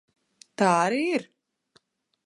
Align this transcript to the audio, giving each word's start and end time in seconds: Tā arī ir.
Tā 0.61 0.71
arī 0.87 1.03
ir. 1.19 1.29